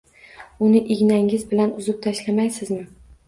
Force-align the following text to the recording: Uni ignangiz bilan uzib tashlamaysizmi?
Uni 0.67 0.79
ignangiz 0.95 1.45
bilan 1.53 1.75
uzib 1.83 2.01
tashlamaysizmi? 2.07 2.81